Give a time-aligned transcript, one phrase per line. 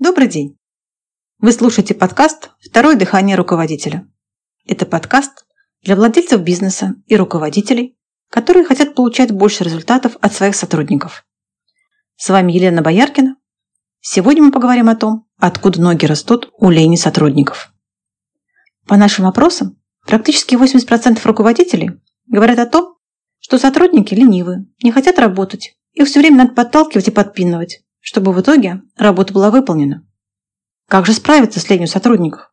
[0.00, 0.56] Добрый день!
[1.40, 4.08] Вы слушаете подкаст «Второе дыхание руководителя».
[4.64, 5.44] Это подкаст
[5.82, 7.98] для владельцев бизнеса и руководителей,
[8.30, 11.26] которые хотят получать больше результатов от своих сотрудников.
[12.14, 13.38] С вами Елена Бояркина.
[13.98, 17.72] Сегодня мы поговорим о том, откуда ноги растут у лени сотрудников.
[18.86, 22.98] По нашим опросам, практически 80% руководителей говорят о том,
[23.40, 28.40] что сотрудники ленивы, не хотят работать, их все время надо подталкивать и подпинывать, чтобы в
[28.40, 30.06] итоге работа была выполнена.
[30.88, 32.52] Как же справиться с ленью сотрудников?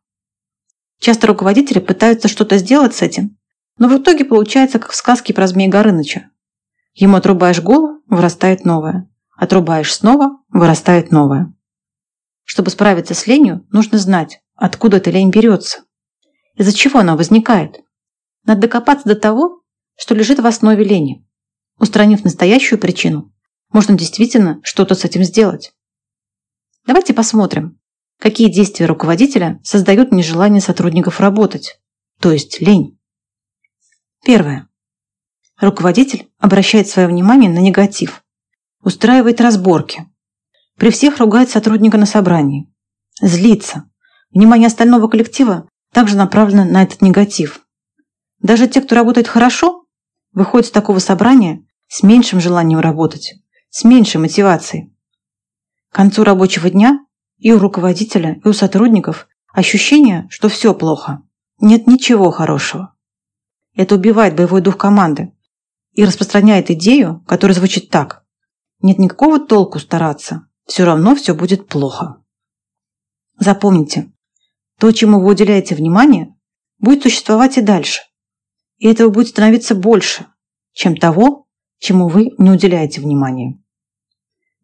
[0.98, 3.38] Часто руководители пытаются что-то сделать с этим,
[3.78, 6.30] но в итоге получается, как в сказке про Змея Горыныча.
[6.94, 9.08] Ему отрубаешь голову, вырастает новое.
[9.36, 11.54] Отрубаешь снова, вырастает новое.
[12.44, 15.84] Чтобы справиться с ленью, нужно знать, откуда эта лень берется.
[16.54, 17.80] Из-за чего она возникает.
[18.44, 19.62] Надо докопаться до того,
[19.96, 21.26] что лежит в основе лени.
[21.78, 23.34] Устранив настоящую причину,
[23.72, 25.72] можно действительно что-то с этим сделать.
[26.86, 27.78] Давайте посмотрим,
[28.18, 31.80] какие действия руководителя создают нежелание сотрудников работать,
[32.20, 32.98] то есть лень.
[34.24, 34.68] Первое.
[35.60, 38.22] Руководитель обращает свое внимание на негатив,
[38.82, 40.06] устраивает разборки,
[40.76, 42.70] при всех ругает сотрудника на собрании,
[43.20, 43.88] злится.
[44.30, 47.62] Внимание остального коллектива также направлено на этот негатив.
[48.40, 49.86] Даже те, кто работает хорошо,
[50.32, 53.36] выходят с такого собрания с меньшим желанием работать,
[53.76, 54.90] с меньшей мотивацией.
[55.90, 57.04] К концу рабочего дня
[57.36, 61.20] и у руководителя, и у сотрудников ощущение, что все плохо,
[61.60, 62.94] нет ничего хорошего.
[63.74, 65.34] Это убивает боевой дух команды
[65.92, 68.24] и распространяет идею, которая звучит так.
[68.80, 72.24] Нет никакого толку стараться, все равно все будет плохо.
[73.38, 74.10] Запомните,
[74.78, 76.34] то, чему вы уделяете внимание,
[76.78, 78.00] будет существовать и дальше.
[78.78, 80.24] И этого будет становиться больше,
[80.72, 81.46] чем того,
[81.78, 83.60] чему вы не уделяете внимания.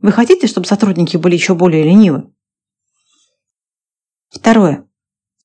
[0.02, 2.32] Вы хотите, чтобы сотрудники были еще более ленивы?
[4.30, 4.84] Второе.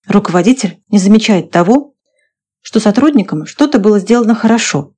[0.07, 1.93] Руководитель не замечает того,
[2.61, 4.95] что сотрудникам что-то было сделано хорошо,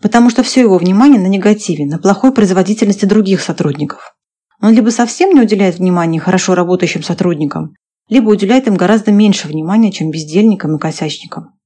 [0.00, 4.16] потому что все его внимание на негативе, на плохой производительности других сотрудников.
[4.62, 7.74] Он либо совсем не уделяет внимания хорошо работающим сотрудникам,
[8.08, 11.58] либо уделяет им гораздо меньше внимания, чем бездельникам и косячникам.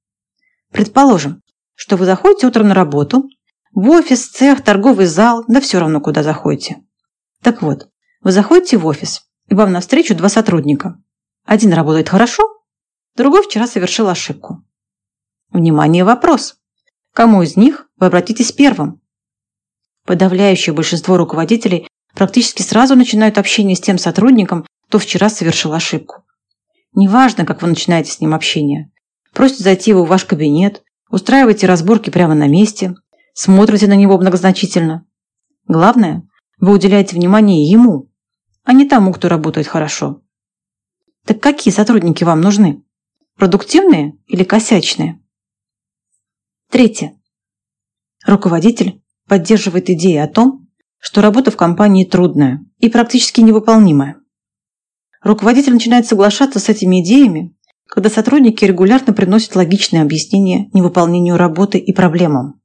[0.73, 1.43] Предположим,
[1.75, 3.29] что вы заходите утром на работу,
[3.73, 6.79] в офис, цех, торговый зал, да все равно куда заходите.
[7.43, 7.89] Так вот,
[8.23, 11.03] вы заходите в офис, и вам навстречу два сотрудника.
[11.45, 12.43] Один работает хорошо,
[13.17, 14.63] другой вчера совершил ошибку.
[15.51, 16.57] Внимание, вопрос.
[17.13, 19.01] Кому из них вы обратитесь первым?
[20.07, 26.25] Подавляющее большинство руководителей практически сразу начинают общение с тем сотрудником, кто вчера совершил ошибку.
[26.95, 28.91] Неважно, как вы начинаете с ним общение.
[29.33, 32.95] Просите зайти его в ваш кабинет, устраиваете разборки прямо на месте,
[33.33, 35.07] смотрите на него многозначительно.
[35.67, 36.29] Главное,
[36.61, 38.11] вы уделяете внимание ему,
[38.65, 40.23] а не тому, кто работает хорошо.
[41.25, 42.85] Так какие сотрудники вам нужны?
[43.37, 45.21] Продуктивные или косячные?
[46.71, 47.19] Третье.
[48.27, 54.21] Руководитель поддерживает идеи о том, что работа в компании трудная и практически невыполнимая.
[55.23, 57.57] Руководитель начинает соглашаться с этими идеями,
[57.87, 62.61] когда сотрудники регулярно приносят логичные объяснения невыполнению работы и проблемам.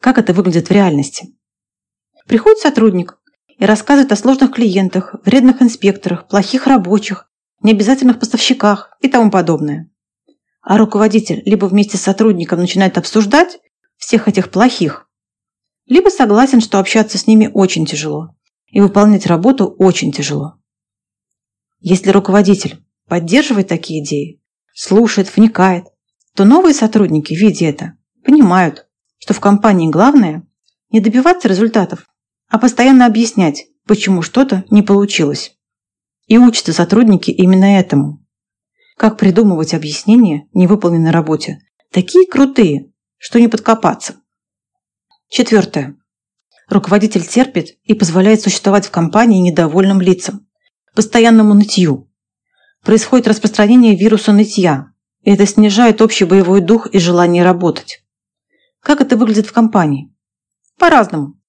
[0.00, 1.34] Как это выглядит в реальности?
[2.26, 3.18] Приходит сотрудник
[3.58, 7.28] и рассказывает о сложных клиентах, вредных инспекторах, плохих рабочих,
[7.62, 9.90] необязательных поставщиках и тому подобное.
[10.60, 13.58] А руководитель либо вместе с сотрудником начинает обсуждать
[13.96, 15.08] всех этих плохих,
[15.86, 20.54] либо согласен, что общаться с ними очень тяжело и выполнять работу очень тяжело.
[21.80, 24.40] Если руководитель поддерживает такие идеи,
[24.74, 25.84] слушает, вникает,
[26.34, 28.86] то новые сотрудники, видя это, понимают,
[29.18, 30.46] что в компании главное
[30.90, 32.06] не добиваться результатов,
[32.52, 35.56] а постоянно объяснять, почему что-то не получилось.
[36.26, 38.22] И учатся сотрудники именно этому.
[38.98, 41.60] Как придумывать объяснения невыполненной работе.
[41.90, 44.16] Такие крутые, что не подкопаться.
[45.30, 45.96] Четвертое.
[46.68, 50.46] Руководитель терпит и позволяет существовать в компании недовольным лицам,
[50.94, 52.12] постоянному нытью.
[52.82, 58.04] Происходит распространение вируса нытья, и это снижает общий боевой дух и желание работать.
[58.80, 60.14] Как это выглядит в компании?
[60.78, 61.41] По-разному.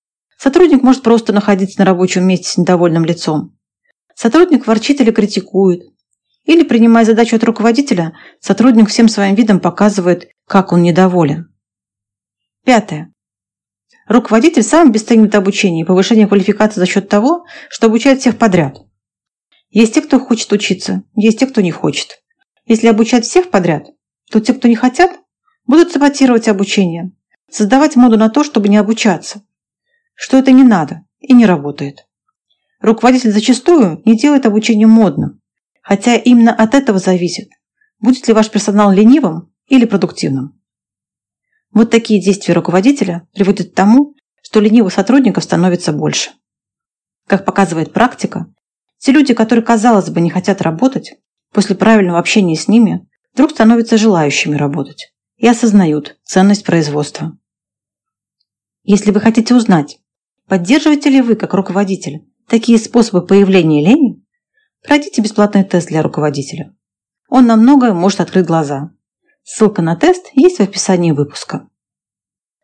[0.43, 3.55] Сотрудник может просто находиться на рабочем месте с недовольным лицом,
[4.13, 5.83] Сотрудник ворчит или критикует.
[6.43, 8.11] Или, принимая задачу от руководителя,
[8.41, 11.55] сотрудник всем своим видом показывает, как он недоволен.
[12.65, 13.13] Пятое.
[14.05, 18.79] Руководитель сам обесценивает обучение и повышение квалификации за счет того, что обучает всех подряд.
[19.69, 22.21] Есть те, кто хочет учиться, есть те, кто не хочет.
[22.65, 23.85] Если обучать всех подряд,
[24.29, 25.21] то те, кто не хотят,
[25.65, 27.13] будут саботировать обучение,
[27.49, 29.41] создавать моду на то, чтобы не обучаться.
[30.15, 32.07] Что это не надо и не работает.
[32.79, 35.41] Руководитель зачастую не делает обучение модным,
[35.81, 37.49] хотя именно от этого зависит,
[37.99, 40.59] будет ли ваш персонал ленивым или продуктивным.
[41.71, 46.31] Вот такие действия руководителя приводят к тому, что ленивых сотрудников становится больше.
[47.25, 48.47] Как показывает практика,
[48.99, 51.15] те люди, которые, казалось бы, не хотят работать,
[51.51, 57.37] после правильного общения с ними вдруг становятся желающими работать и осознают ценность производства.
[58.83, 59.99] Если вы хотите узнать,
[60.53, 64.23] поддерживаете ли вы, как руководитель, такие способы появления лени,
[64.83, 66.75] пройдите бесплатный тест для руководителя.
[67.27, 68.91] Он на многое может открыть глаза.
[69.41, 71.67] Ссылка на тест есть в описании выпуска.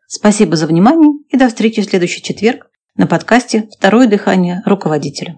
[0.06, 5.36] Спасибо за внимание и до встречи в следующий четверг на подкасте «Второе дыхание руководителя».